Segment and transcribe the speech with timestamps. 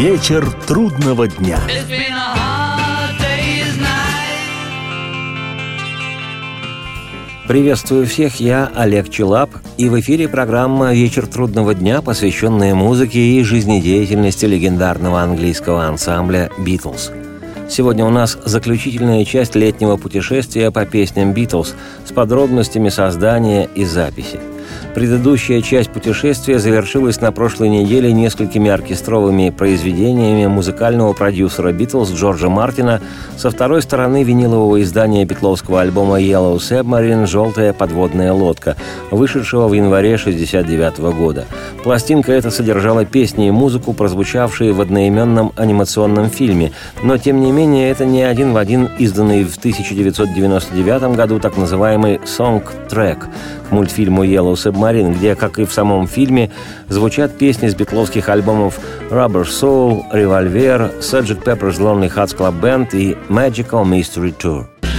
[0.00, 1.58] Вечер трудного дня.
[7.46, 13.42] Приветствую всех, я Олег Челап, и в эфире программа «Вечер трудного дня», посвященная музыке и
[13.44, 17.10] жизнедеятельности легендарного английского ансамбля «Битлз».
[17.68, 21.74] Сегодня у нас заключительная часть летнего путешествия по песням «Битлз»
[22.06, 24.40] с подробностями создания и записи–
[24.94, 33.00] Предыдущая часть путешествия завершилась на прошлой неделе несколькими оркестровыми произведениями музыкального продюсера «Битлз» Джорджа Мартина
[33.36, 38.76] со второй стороны винилового издания битловского альбома «Yellow Submarine» «Желтая подводная лодка»,
[39.12, 41.46] вышедшего в январе 1969 года.
[41.84, 46.72] Пластинка эта содержала песни и музыку, прозвучавшие в одноименном анимационном фильме,
[47.02, 52.16] но, тем не менее, это не один в один изданный в 1999 году так называемый
[52.24, 53.28] «Song-трек»,
[53.70, 56.50] мультфильму «Yellow Submarine», где, как и в самом фильме,
[56.88, 58.80] звучат песни с битловских альбомов
[59.10, 61.44] «Rubber Soul», «Revolver», «Sgt.
[61.44, 64.89] Pepper's Lonely Hearts Club Band» и «Magical Mystery Tour».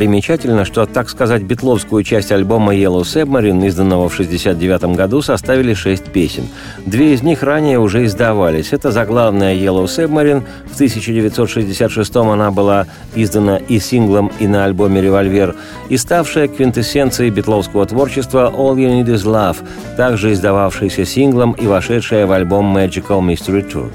[0.00, 6.04] Примечательно, что, так сказать, битловскую часть альбома Yellow Submarine, изданного в 1969 году, составили шесть
[6.04, 6.44] песен.
[6.86, 8.72] Две из них ранее уже издавались.
[8.72, 10.42] Это заглавная Yellow Submarine.
[10.70, 15.54] В 1966 она была издана и синглом, и на альбоме «Револьвер»,
[15.90, 19.58] и ставшая квинтэссенцией битловского творчества «All You Need Is Love»,
[19.98, 23.90] также издававшаяся синглом и вошедшая в альбом «Magical Mystery Tour»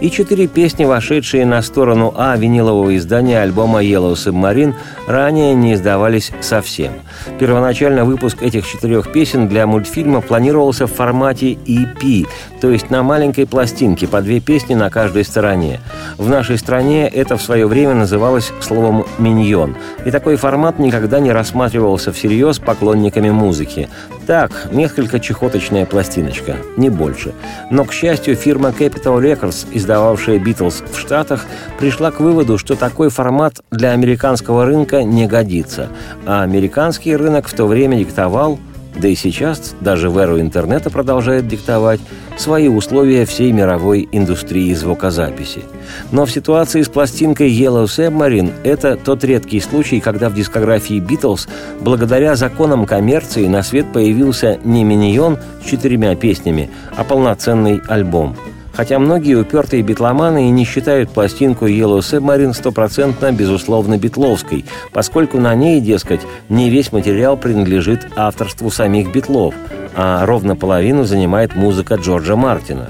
[0.00, 4.74] и четыре песни, вошедшие на сторону А винилового издания альбома Yellow Submarine,
[5.06, 6.92] ранее не издавались совсем.
[7.38, 12.26] Первоначально выпуск этих четырех песен для мультфильма планировался в формате EP,
[12.60, 15.80] то есть на маленькой пластинке по две песни на каждой стороне.
[16.16, 21.32] В нашей стране это в свое время называлось словом «миньон», и такой формат никогда не
[21.32, 23.88] рассматривался всерьез поклонниками музыки.
[24.30, 27.34] Так, несколько чехоточная пластиночка, не больше.
[27.68, 31.46] Но, к счастью, фирма Capital Records, издававшая «Битлз» в Штатах,
[31.80, 35.88] пришла к выводу, что такой формат для американского рынка не годится.
[36.26, 38.60] А американский рынок в то время диктовал–
[38.96, 42.00] да и сейчас, даже в эру интернета продолжает диктовать
[42.36, 45.62] свои условия всей мировой индустрии звукозаписи.
[46.10, 51.48] Но в ситуации с пластинкой Yellow Submarine это тот редкий случай, когда в дискографии Битлз,
[51.80, 58.36] благодаря законам коммерции, на свет появился не миньон с четырьмя песнями, а полноценный альбом–
[58.80, 65.54] хотя многие упертые битломаны и не считают пластинку Yellow Submarine стопроцентно, безусловно, битловской, поскольку на
[65.54, 69.54] ней, дескать, не весь материал принадлежит авторству самих битлов,
[69.94, 72.88] а ровно половину занимает музыка Джорджа Мартина.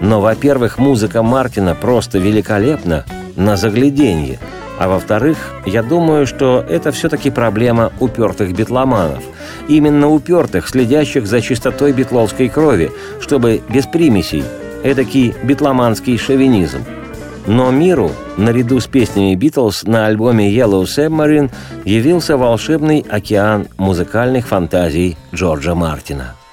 [0.00, 4.38] Но, во-первых, музыка Мартина просто великолепна на загляденье,
[4.78, 5.36] а во-вторых,
[5.66, 9.24] я думаю, что это все-таки проблема упертых битломанов.
[9.66, 14.44] Именно упертых, следящих за чистотой битловской крови, чтобы без примесей–
[14.84, 16.84] эдакий битломанский шовинизм.
[17.46, 21.50] Но миру, наряду с песнями «Битлз» на альбоме «Yellow Submarine»
[21.84, 26.36] явился волшебный океан музыкальных фантазий Джорджа Мартина–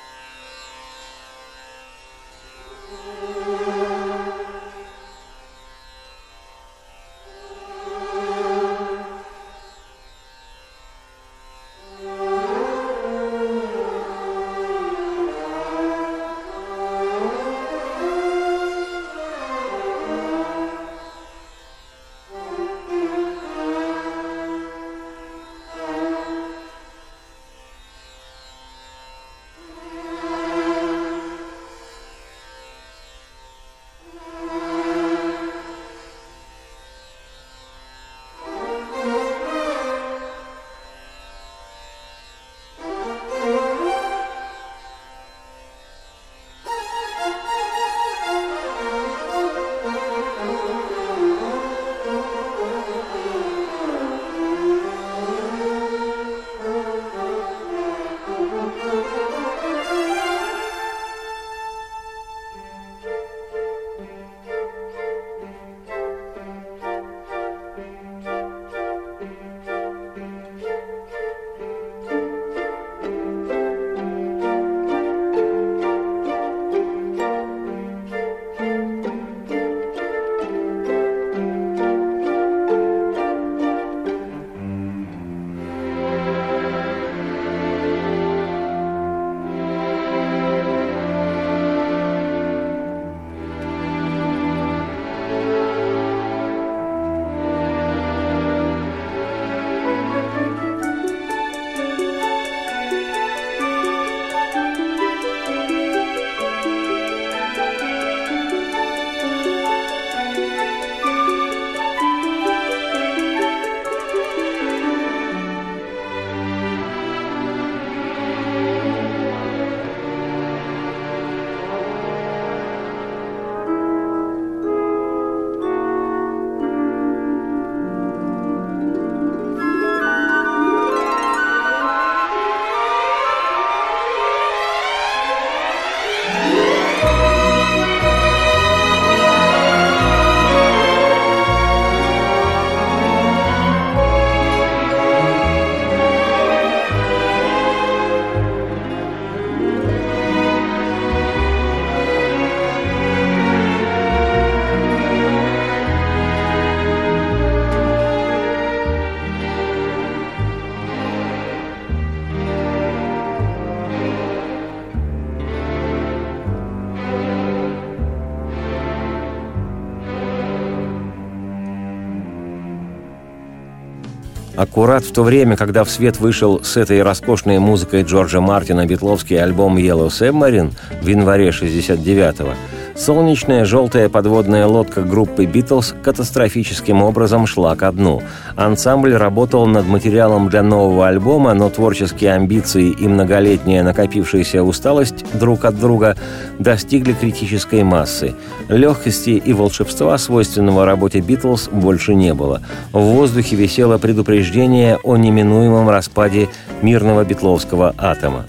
[174.81, 179.39] Аккурат в то время, когда в свет вышел с этой роскошной музыкой Джорджа Мартина битловский
[179.39, 180.71] альбом «Yellow Submarine»
[181.03, 182.55] в январе 69-го,
[183.01, 188.21] Солнечная желтая подводная лодка группы «Битлз» катастрофическим образом шла ко дну.
[188.55, 195.65] Ансамбль работал над материалом для нового альбома, но творческие амбиции и многолетняя накопившаяся усталость друг
[195.65, 196.15] от друга
[196.59, 198.35] достигли критической массы.
[198.69, 202.61] Легкости и волшебства, свойственного работе «Битлз», больше не было.
[202.91, 206.49] В воздухе висело предупреждение о неминуемом распаде
[206.83, 208.45] мирного битловского атома.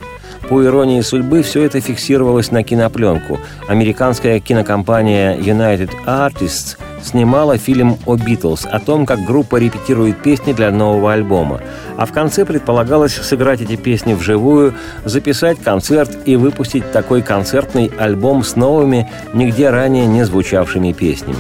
[0.53, 3.41] По иронии судьбы, все это фиксировалось на кинопленку.
[3.69, 10.71] Американская кинокомпания United Artists снимала фильм о Битлз, о том, как группа репетирует песни для
[10.71, 11.63] нового альбома.
[11.97, 14.75] А в конце предполагалось сыграть эти песни вживую,
[15.07, 21.39] записать концерт и выпустить такой концертный альбом с новыми, нигде ранее не звучавшими песнями.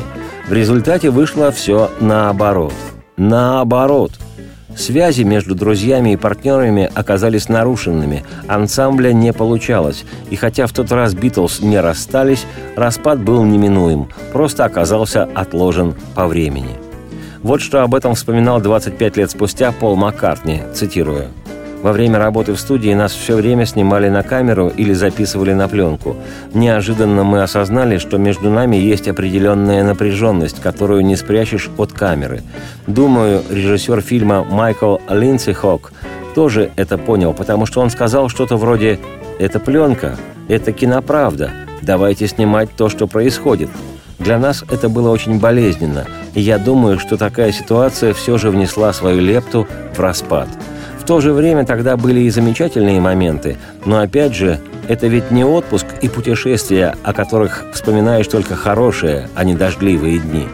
[0.48, 2.72] В результате вышло все наоборот.
[3.18, 4.12] Наоборот–
[4.76, 11.14] Связи между друзьями и партнерами оказались нарушенными, ансамбля не получалось, и хотя в тот раз
[11.14, 12.44] Битлз не расстались,
[12.76, 16.78] распад был неминуем, просто оказался отложен по времени.
[17.42, 21.28] Вот что об этом вспоминал 25 лет спустя Пол Маккартни, цитирую–
[21.82, 26.16] во время работы в студии нас все время снимали на камеру или записывали на пленку.
[26.54, 32.42] Неожиданно мы осознали, что между нами есть определенная напряженность, которую не спрячешь от камеры.
[32.86, 35.92] Думаю, режиссер фильма Майкл Линдси Хок
[36.36, 39.00] тоже это понял, потому что он сказал что-то вроде
[39.38, 40.16] «Это пленка,
[40.48, 41.50] это киноправда,
[41.82, 43.68] давайте снимать то, что происходит».
[44.18, 48.92] Для нас это было очень болезненно, и я думаю, что такая ситуация все же внесла
[48.92, 50.48] свою лепту в распад–
[51.02, 55.44] в то же время тогда были и замечательные моменты, но опять же, это ведь не
[55.44, 60.46] отпуск и путешествия, о которых вспоминаешь только хорошие, а не дождливые дни.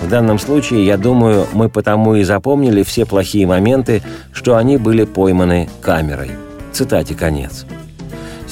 [0.00, 4.02] В данном случае, я думаю, мы потому и запомнили все плохие моменты,
[4.32, 6.30] что они были пойманы камерой.
[6.72, 7.66] Цитате конец.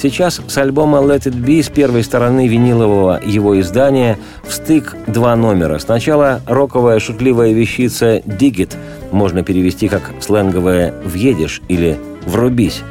[0.01, 5.35] Сейчас с альбома «Let It Be» с первой стороны винилового его издания в стык два
[5.35, 5.77] номера.
[5.77, 8.75] Сначала роковая шутливая вещица «Dig It»,
[9.11, 12.81] можно перевести как сленговое «въедешь» или «врубись»,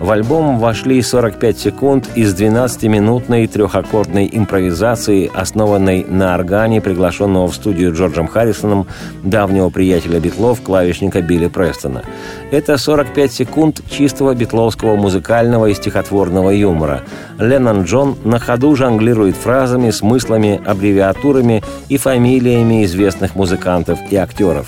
[0.00, 7.92] в альбом вошли 45 секунд из 12-минутной трехаккордной импровизации, основанной на органе, приглашенного в студию
[7.92, 8.86] Джорджем Харрисоном,
[9.24, 12.04] давнего приятеля Битлов, клавишника Билли Престона.
[12.52, 17.02] Это 45 секунд чистого битловского музыкального и стихотворного юмора.
[17.38, 24.66] Леннон Джон на ходу жонглирует фразами, смыслами, аббревиатурами и фамилиями известных музыкантов и актеров.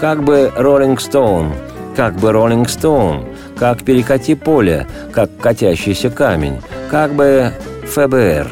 [0.00, 1.52] Как бы «Роллинг Стоун»,
[1.96, 3.31] как бы «Роллинг Стоун»,
[3.62, 7.52] как перекати поле, как катящийся камень, как бы
[7.86, 8.48] ФБР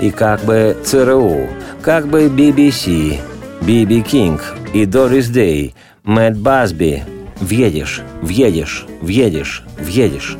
[0.00, 1.46] и как бы ЦРУ,
[1.80, 3.20] как бы BBC,
[3.60, 7.04] Биби Кинг и Дорис Дэй, Мэтт Басби.
[7.40, 10.36] Въедешь, въедешь, въедешь, въедешь.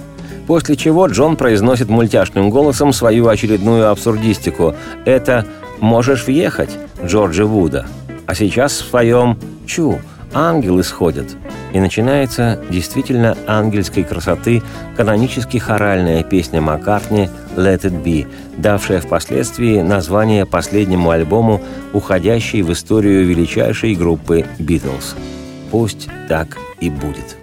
[0.48, 4.74] После чего Джон произносит мультяшным голосом свою очередную абсурдистику.
[5.04, 5.46] Это
[5.78, 6.70] «Можешь въехать»
[7.04, 7.86] Джорджа Вуда.
[8.26, 10.00] А сейчас в своем «Чу»
[10.34, 11.36] ангелы сходят.
[11.72, 14.62] И начинается действительно ангельской красоты
[14.96, 21.60] канонически хоральная песня Маккартни «Let it be», давшая впоследствии название последнему альбому,
[21.92, 25.14] уходящей в историю величайшей группы «Битлз».
[25.70, 27.36] Пусть так и будет.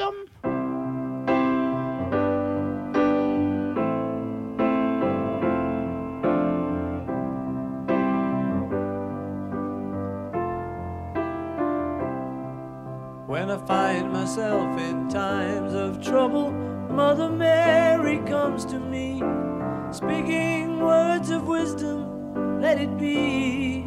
[0.00, 0.16] When
[13.50, 19.22] I find myself in times of trouble, Mother Mary comes to me,
[19.92, 23.86] speaking words of wisdom, let it be.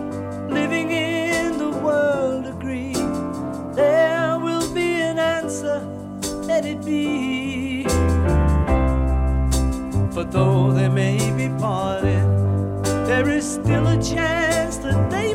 [10.21, 12.23] For though they may be parted,
[13.07, 15.33] there is still a chance that they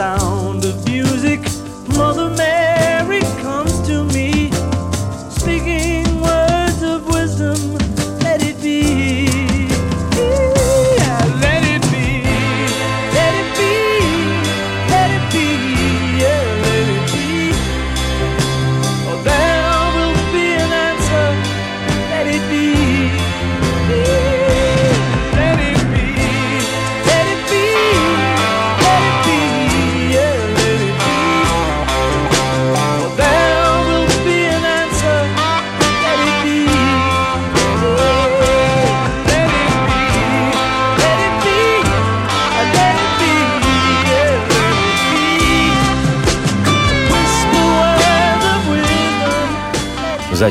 [0.00, 0.29] coração.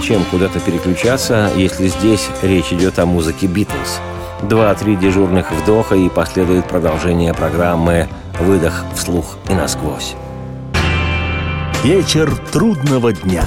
[0.10, 4.00] Зачем куда-то переключаться, если здесь речь идет о музыке Битлз?
[4.42, 10.16] Два-три дежурных вдоха и последует продолжение программы «Выдох вслух и насквозь».
[11.84, 13.44] Вечер трудного дня.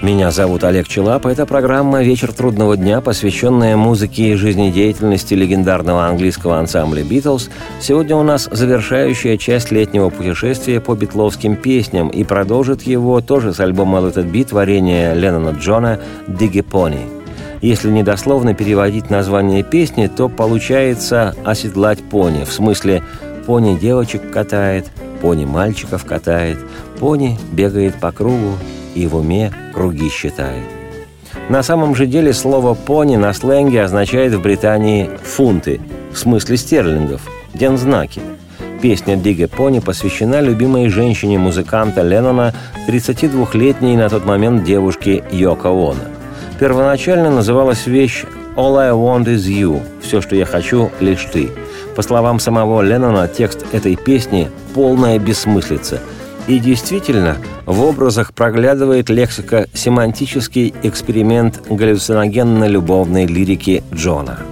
[0.00, 1.26] Меня зовут Олег Челап.
[1.26, 7.50] Это программа «Вечер трудного дня», посвященная музыке и жизнедеятельности легендарного английского ансамбля «Битлз».
[7.82, 13.60] Сегодня у нас завершающая часть летнего путешествия по битловским песням, и продолжит его тоже с
[13.60, 17.02] альбома «Let It Be» творение Леннона Джона «Diggy Pony».
[17.60, 23.02] Если недословно переводить название песни, то получается «оседлать пони», в смысле
[23.44, 24.86] «пони девочек катает»,
[25.20, 26.56] «пони мальчиков катает»,
[26.98, 28.54] «пони бегает по кругу
[28.94, 30.64] и в уме круги считает».
[31.48, 35.80] На самом же деле слово «пони» на сленге означает в Британии «фунты»,
[36.12, 37.22] в смысле стерлингов,
[37.54, 38.20] дензнаки.
[38.80, 42.54] Песня «Диге Пони» посвящена любимой женщине музыканта Леннона,
[42.88, 46.04] 32-летней на тот момент девушке Йоко Оно.
[46.58, 48.24] Первоначально называлась вещь
[48.56, 51.50] «All I want is you»– «Все, что я хочу, лишь ты».
[51.94, 56.00] По словам самого Леннона, текст этой песни– полная бессмыслица.
[56.48, 64.40] И действительно, в образах проглядывает лексико-семантический эксперимент галлюциногенно-любовной лирики Джона–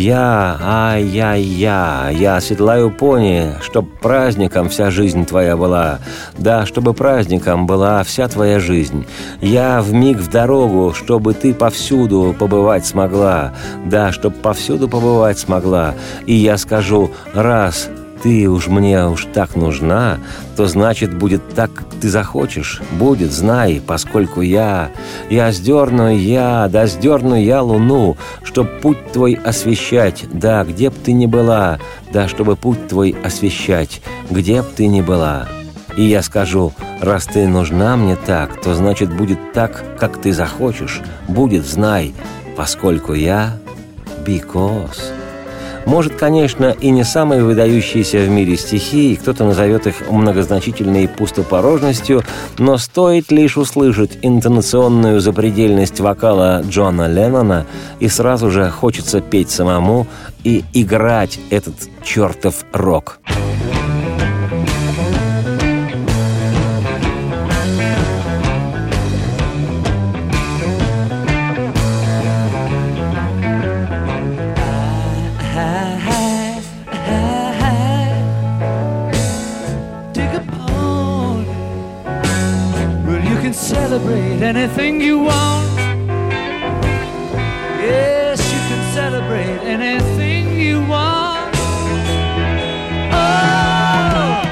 [0.00, 5.98] я, ай-я-я, я оседлаю пони, чтоб праздником вся жизнь твоя была.
[6.38, 9.04] Да, чтобы праздником была вся твоя жизнь.
[9.42, 13.52] Я в миг в дорогу, чтобы ты повсюду побывать смогла.
[13.84, 15.94] Да, чтоб повсюду побывать смогла.
[16.24, 17.90] И я скажу раз,
[18.22, 20.18] ты уж мне уж так нужна,
[20.56, 22.80] то значит будет так, как ты захочешь.
[22.92, 24.90] Будет, знай, поскольку я,
[25.28, 31.12] я сдерну я, да сдерну я луну, чтоб путь твой освещать, да, где б ты
[31.12, 31.78] ни была,
[32.12, 35.48] да, чтобы путь твой освещать, где б ты ни была.
[35.96, 41.00] И я скажу, раз ты нужна мне так, то значит будет так, как ты захочешь.
[41.26, 42.14] Будет, знай,
[42.56, 43.58] поскольку я
[44.24, 45.19] because.
[45.90, 52.22] Может, конечно, и не самые выдающиеся в мире стихи, и кто-то назовет их многозначительной пустопорожностью,
[52.58, 57.66] но стоит лишь услышать интонационную запредельность вокала Джона Леннона,
[57.98, 60.06] и сразу же хочется петь самому
[60.44, 63.18] и играть этот чертов рок.
[63.26, 63.49] Dig
[84.56, 85.68] anything you want.
[87.78, 91.54] Yes, you can celebrate anything you want.
[93.12, 94.42] Oh,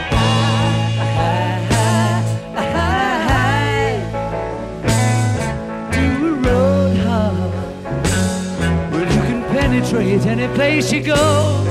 [9.52, 11.64] penetrate any place you go.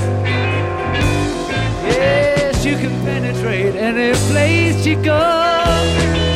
[1.85, 6.26] Yes, you can penetrate any place you go.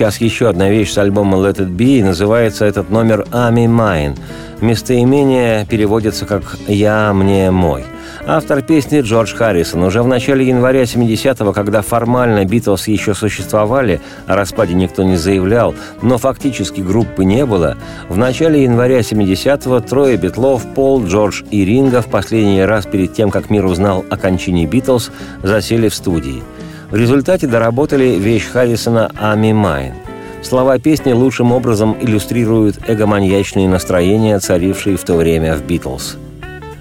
[0.00, 4.18] Сейчас еще одна вещь с альбома Let It Be, и называется этот номер «Ами Mine».
[4.62, 7.84] Местоимение переводится как «Я мне мой».
[8.26, 9.82] Автор песни Джордж Харрисон.
[9.82, 15.74] Уже в начале января 70-го, когда формально Битлз еще существовали, о распаде никто не заявлял,
[16.00, 17.76] но фактически группы не было,
[18.08, 23.30] в начале января 70-го трое Битлов, Пол, Джордж и Ринга в последний раз перед тем,
[23.30, 25.10] как мир узнал о кончине Битлз,
[25.42, 26.42] засели в студии.
[26.90, 29.94] В результате доработали вещь Харрисона «Ами Майн».
[30.42, 36.16] Слова песни лучшим образом иллюстрируют эгоманьячные настроения, царившие в то время в «Битлз».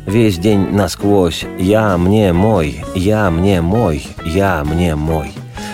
[0.07, 5.31] Весь день насквозь «Я мне мой, я мне мой, я мне мой».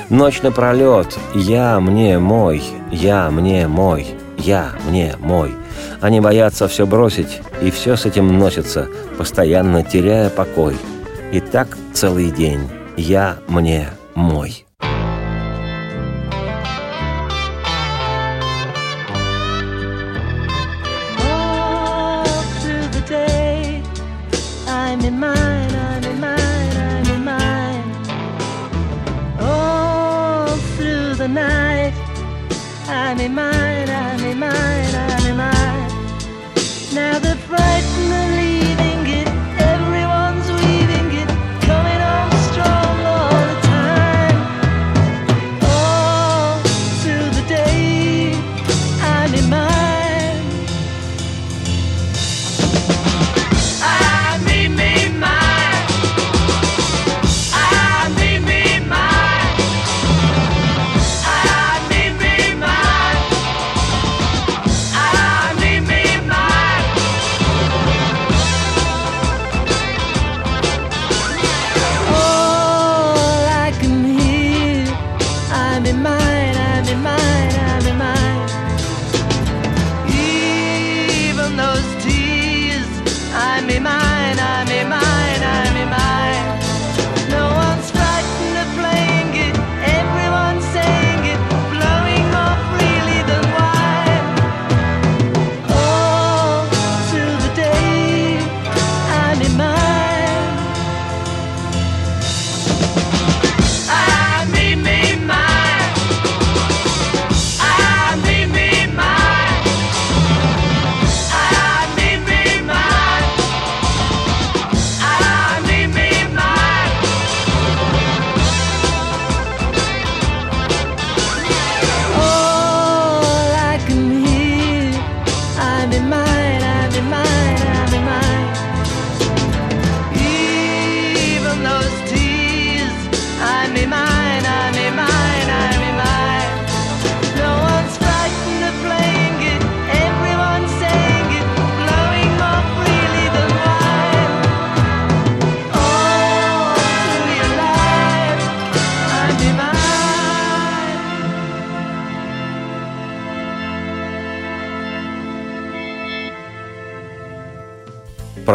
[0.09, 4.05] Ночь напролет, я мне мой, я мне мой,
[4.37, 5.55] я мне мой.
[6.01, 10.75] Они боятся все бросить, и все с этим носится, постоянно теряя покой.
[11.31, 12.59] И так целый день.
[12.97, 14.64] Я мне мой.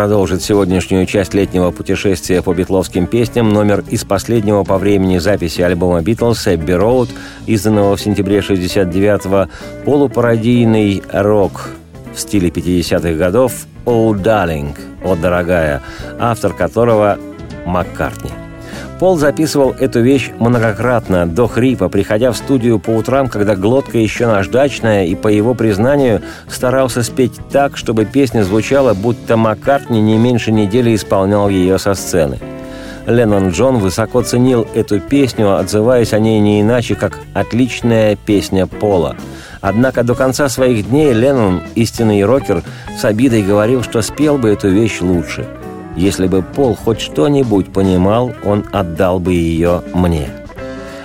[0.00, 6.00] Продолжит сегодняшнюю часть летнего путешествия по битловским песням номер из последнего по времени записи альбома
[6.00, 7.10] «Битлз» «Эбби Роуд»,
[7.44, 9.50] изданного в сентябре 69-го,
[9.84, 11.68] полупародийный рок
[12.14, 15.82] в стиле 50-х годов «Oh, Darling», «О, дорогая»,
[16.18, 17.18] автор которого
[17.66, 18.39] Маккартни.
[19.00, 24.26] Пол записывал эту вещь многократно, до хрипа, приходя в студию по утрам, когда глотка еще
[24.26, 30.52] наждачная, и, по его признанию, старался спеть так, чтобы песня звучала, будто Маккартни не меньше
[30.52, 32.40] недели исполнял ее со сцены.
[33.06, 39.16] Леннон Джон высоко ценил эту песню, отзываясь о ней не иначе, как «отличная песня Пола».
[39.62, 42.62] Однако до конца своих дней Леннон, истинный рокер,
[42.98, 45.46] с обидой говорил, что спел бы эту вещь лучше–
[45.96, 50.29] если бы Пол хоть что-нибудь понимал, он отдал бы ее мне.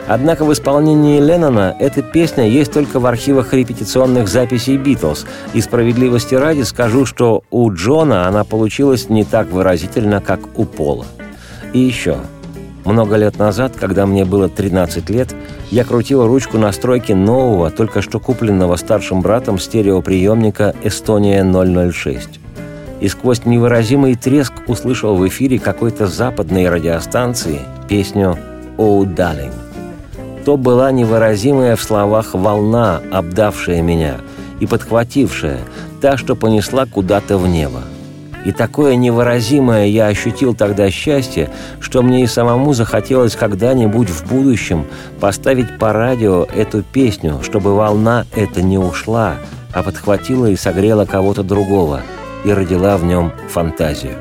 [0.08, 6.36] Однако в исполнении Леннона эта песня есть только в архивах репетиционных записей «Битлз», и справедливости
[6.36, 11.06] ради скажу, что у Джона она получилась не так выразительно, как у Пола.
[11.74, 12.18] И еще.
[12.86, 15.36] Много лет назад, когда мне было 13 лет,
[15.72, 22.45] я крутил ручку настройки нового, только что купленного старшим братом стереоприемника «Эстония 006»
[23.00, 28.38] и сквозь невыразимый треск услышал в эфире какой-то западной радиостанции песню
[28.78, 29.54] «Oh, darling».
[30.46, 34.18] То была невыразимая в словах волна, обдавшая меня
[34.60, 35.60] и подхватившая,
[36.02, 37.82] та, что понесла куда-то в небо.
[38.46, 44.86] И такое невыразимое я ощутил тогда счастье, что мне и самому захотелось когда-нибудь в будущем
[45.20, 49.38] поставить по радио эту песню, чтобы волна эта не ушла,
[49.74, 52.02] а подхватила и согрела кого-то другого–
[52.46, 54.16] и родила в нем фантазию.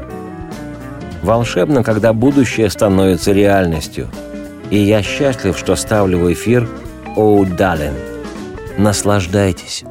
[1.22, 4.08] Волшебно, когда будущее становится реальностью.
[4.70, 6.68] И я счастлив, что ставлю в эфир
[7.16, 7.94] «Оу, Далин».
[8.76, 9.84] Наслаждайтесь.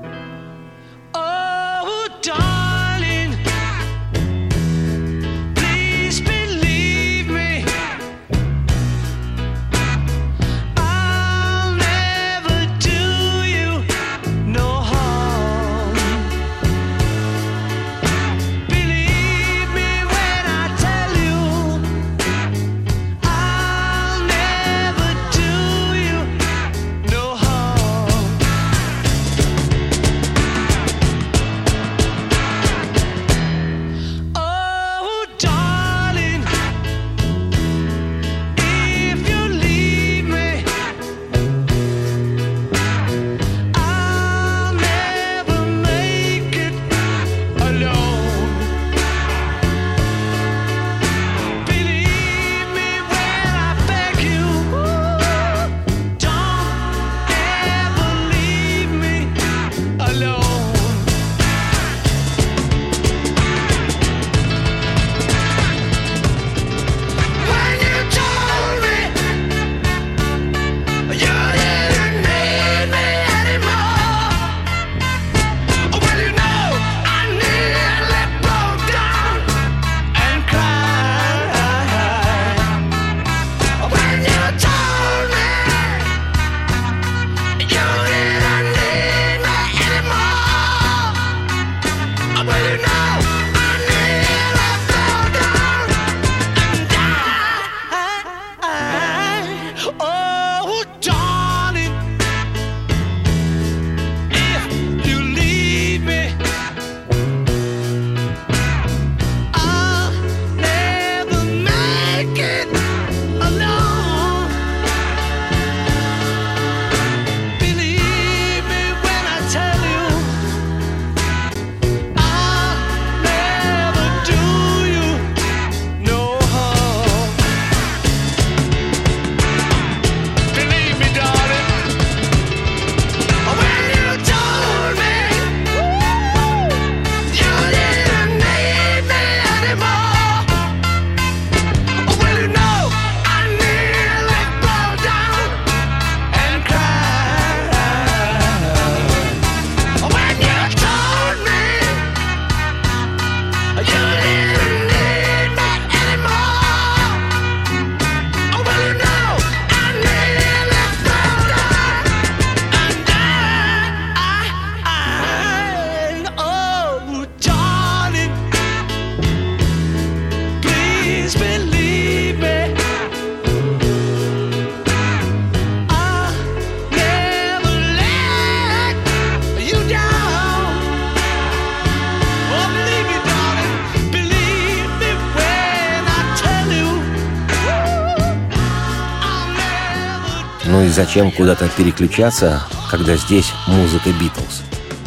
[190.94, 194.62] Зачем куда-то переключаться, когда здесь музыка Битлз?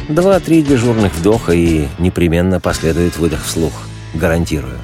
[0.09, 3.73] Два-три дежурных вдоха и непременно последует выдох вслух.
[4.15, 4.79] Гарантирую.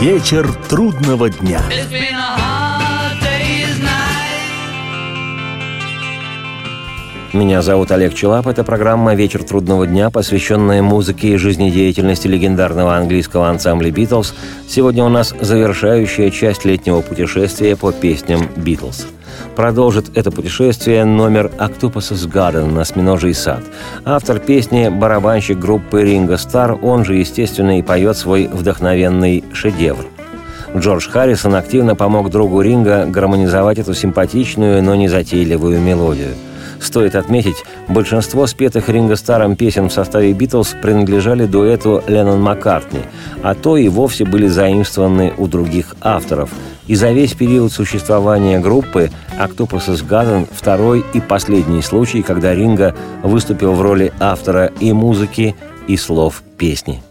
[0.00, 1.62] Вечер трудного дня.
[7.32, 8.46] Меня зовут Олег Челап.
[8.46, 14.34] Это программа «Вечер трудного дня», посвященная музыке и жизнедеятельности легендарного английского ансамбля «Битлз».
[14.68, 19.06] Сегодня у нас завершающая часть летнего путешествия по песням «Битлз».
[19.56, 23.60] Продолжит это путешествие номер «Octopus's Garden» «Осьминожий сад».
[24.04, 30.06] Автор песни– барабанщик группы Ринго Стар, он же, естественно, и поет свой вдохновенный шедевр–
[30.74, 36.34] Джордж Харрисон активно помог другу Ринга гармонизовать эту симпатичную, но незатейливую мелодию.
[36.80, 43.00] Стоит отметить, большинство спетых Ринго Старом песен в составе «Битлз» принадлежали дуэту Леннон Маккартни,
[43.42, 46.50] а то и вовсе были заимствованы у других авторов.
[46.86, 53.72] И за весь период существования группы «Octopus's Garden» второй и последний случай, когда Ринго выступил
[53.74, 55.54] в роли автора и музыки,
[55.86, 57.02] и слов песни.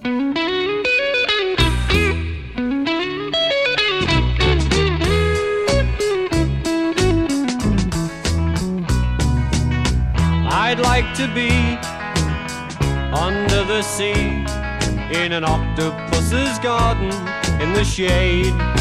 [10.50, 11.78] I'd like to be
[13.14, 14.46] under the sea
[15.12, 17.12] in an octopus's garden
[17.60, 18.81] in the shade.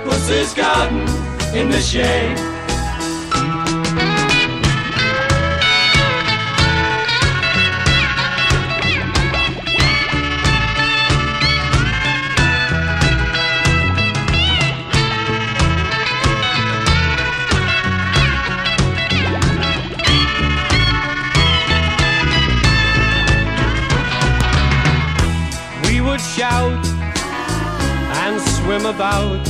[0.00, 1.00] Octopus's garden
[1.54, 2.36] in the shade.
[25.84, 26.86] We would shout
[28.22, 29.49] and swim about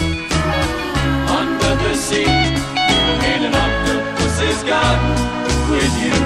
[2.11, 2.23] sea
[3.31, 5.11] in an octopus's garden
[5.71, 6.17] with you.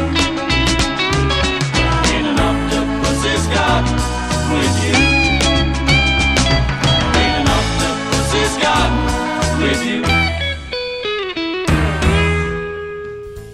[2.16, 3.98] In an octopus's garden
[4.54, 4.98] with you.
[7.24, 10.15] In an octopus's garden with you.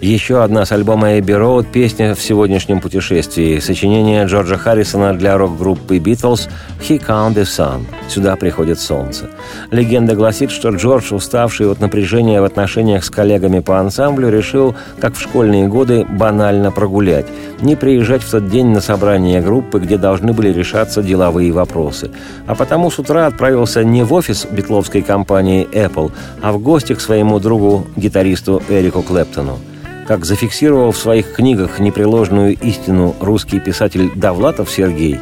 [0.02, 3.60] Еще одна с альбома Эбби Роуд песня в сегодняшнем путешествии.
[3.60, 6.48] Сочинение Джорджа Харрисона для рок-группы «Битлз»
[6.80, 9.30] «He Come the Sun» «Сюда приходит солнце».
[9.70, 15.14] Легенда гласит, что Джордж, уставший от напряжения в отношениях с коллегами по ансамблю, решил, как
[15.14, 17.26] в школьные годы, банально прогулять.
[17.60, 22.10] Не приезжать в тот день на собрание группы, где должны были решаться деловые вопросы.
[22.48, 26.10] А потому с утра отправился не в офис битловской компании Apple,
[26.40, 29.60] а в гости к своему другу, гитаристу Эрику Клэптону.
[30.06, 35.20] Как зафиксировал в своих книгах непреложную истину русский писатель Довлатов Сергей,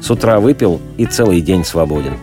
[0.00, 2.14] с утра выпил и целый день свободен.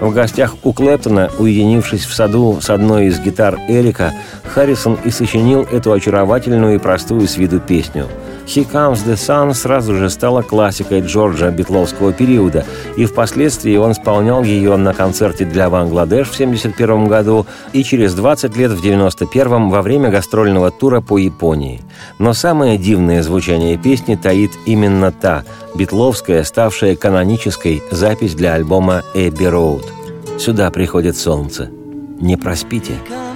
[0.00, 4.12] В гостях у Клэптона, уединившись в саду с одной из гитар Эрика,
[4.44, 8.06] Харрисон и сочинил эту очаровательную и простую с виду песню.
[8.48, 12.64] «He Comes the Sun» сразу же стала классикой Джорджа битловского периода
[12.96, 18.56] и впоследствии он исполнял ее на концерте для Бангладеш в 1971 году и через 20
[18.56, 21.82] лет в 1991 во время гастрольного тура по Японии.
[22.18, 25.44] Но самое дивное звучание песни таит именно та,
[25.74, 29.84] битловская, ставшая канонической запись для альбома «Эбби Роуд».
[30.38, 31.70] «Сюда приходит солнце».
[32.18, 32.94] Не проспите.
[33.08, 33.27] comes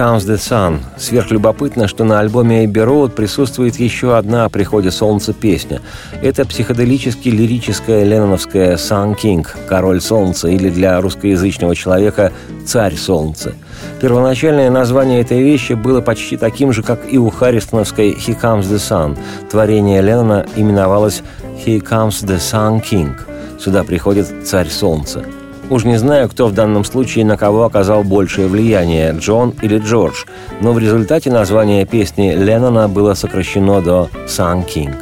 [0.00, 0.78] Comes the Sun».
[0.96, 5.82] Сверхлюбопытно, что на альбоме Эбби Роуд присутствует еще одна о приходе солнца песня.
[6.22, 12.32] Это психоделически-лирическая ленноновская «Sun King»– «Король солнца» или для русскоязычного человека
[12.64, 13.52] «Царь солнца».
[14.00, 18.76] Первоначальное название этой вещи было почти таким же, как и у Харристоновской «He Comes the
[18.76, 19.18] Sun».
[19.50, 21.22] Творение Леннона именовалось
[21.66, 23.12] «He Comes the Sun King».
[23.60, 25.22] Сюда приходит «Царь солнца».
[25.70, 30.24] Уж не знаю, кто в данном случае на кого оказал большее влияние, Джон или Джордж,
[30.60, 34.92] но в результате название песни Леннона было сокращено до «Sun King».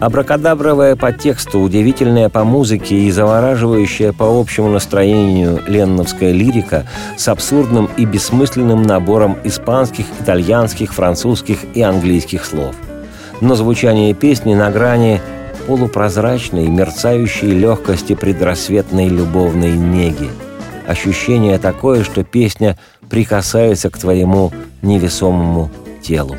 [0.00, 6.86] Абракадабровая по тексту, удивительная по музыке и завораживающая по общему настроению ленновская лирика
[7.18, 12.74] с абсурдным и бессмысленным набором испанских, итальянских, французских и английских слов.
[13.42, 15.20] Но звучание песни на грани
[15.66, 20.30] полупрозрачной, мерцающей легкости предрассветной любовной неги.
[20.86, 24.52] Ощущение такое, что песня прикасается к твоему
[24.82, 25.70] невесомому
[26.02, 26.36] телу.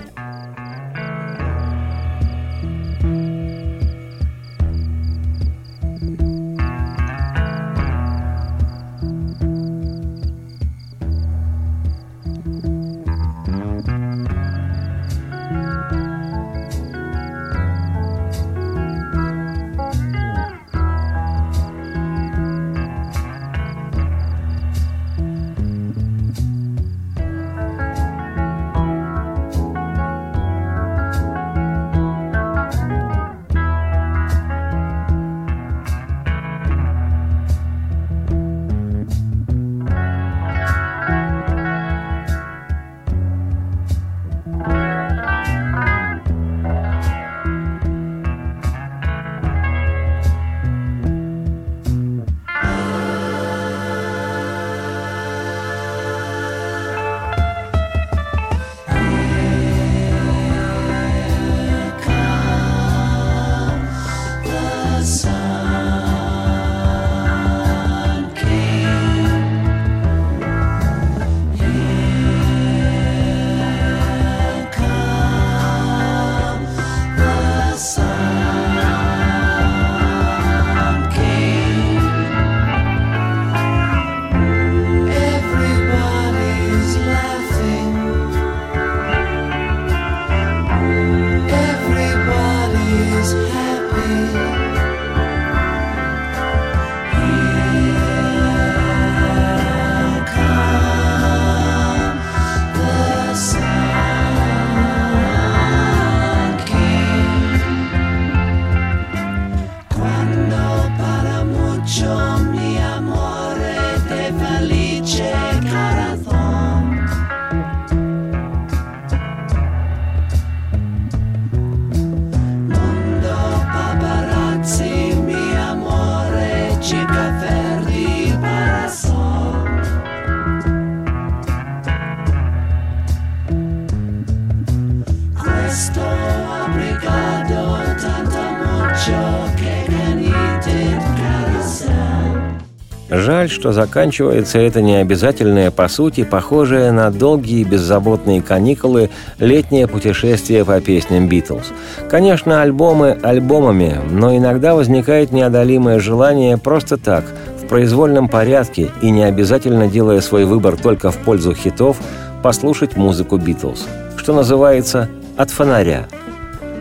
[143.66, 149.10] Что заканчивается это необязательное, по сути, похожее на долгие беззаботные каникулы
[149.40, 151.72] летнее путешествие по песням «Битлз».
[152.08, 157.26] Конечно, альбомы альбомами, но иногда возникает неодолимое желание просто так,
[157.60, 161.98] в произвольном порядке и не обязательно делая свой выбор только в пользу хитов,
[162.44, 163.88] послушать музыку «Битлз».
[164.16, 166.06] Что называется «от фонаря».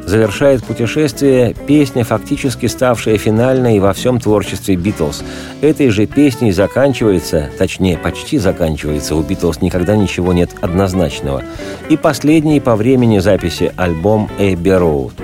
[0.06, 5.24] Завершает путешествие песня, фактически ставшая финальной во всем творчестве «Битлз».
[5.62, 11.42] Этой же песней заканчивается, точнее, почти заканчивается, у «Битлз» никогда ничего нет однозначного,
[11.88, 15.14] и последний по времени записи альбом «Эбби Роуд».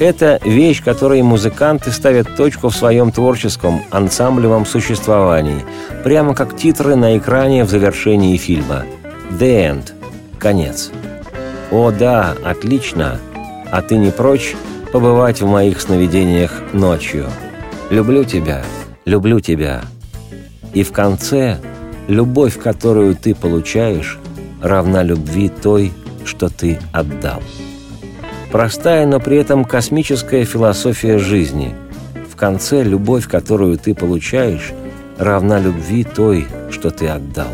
[0.00, 5.64] Это вещь, которой музыканты ставят точку в своем творческом ансамблевом существовании,
[6.02, 8.84] прямо как титры на экране в завершении фильма.
[9.30, 9.92] «The End»–
[10.38, 10.90] конец.
[11.70, 13.20] О да, отлично,
[13.74, 14.54] а ты не прочь
[14.92, 17.26] побывать в моих сновидениях ночью.
[17.90, 18.62] Люблю тебя,
[19.04, 19.80] люблю тебя.
[20.72, 21.58] И в конце
[22.06, 24.16] любовь, которую ты получаешь,
[24.62, 25.92] равна любви той,
[26.24, 27.42] что ты отдал.
[28.52, 31.74] Простая, но при этом космическая философия жизни.
[32.32, 34.72] В конце любовь, которую ты получаешь,
[35.18, 37.50] равна любви той, что ты отдал.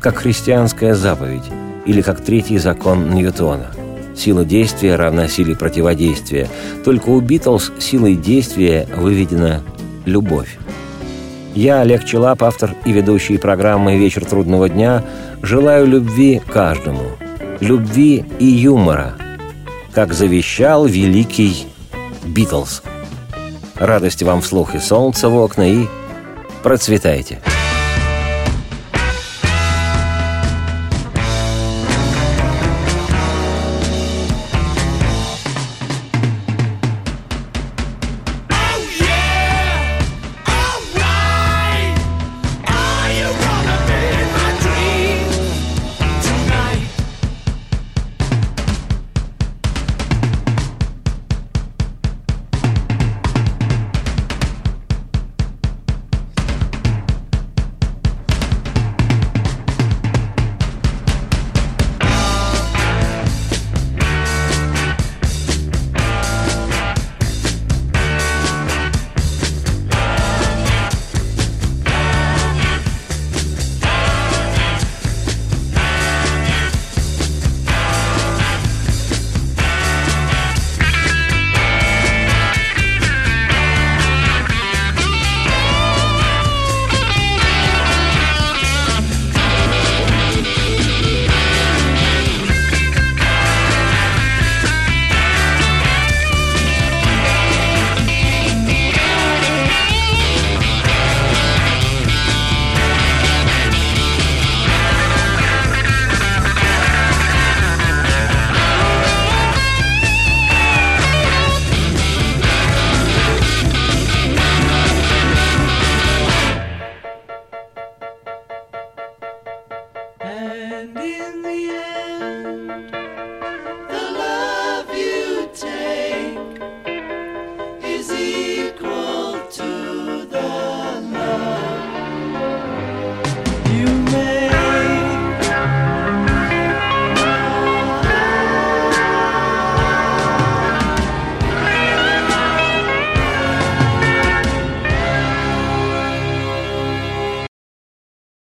[0.00, 1.44] Как христианская заповедь
[1.84, 3.66] или как третий закон Ньютона–
[4.16, 6.48] Сила действия равна силе противодействия.
[6.84, 9.62] Только у Битлз силой действия выведена
[10.04, 10.58] любовь.
[11.54, 15.04] Я, Олег Челап, автор и ведущий программы «Вечер трудного дня»,
[15.42, 17.02] желаю любви каждому.
[17.60, 19.14] Любви и юмора,
[19.92, 21.66] как завещал великий
[22.24, 22.82] Битлз.
[23.74, 25.86] Радости вам вслух и солнца в окна, и
[26.62, 27.38] процветайте!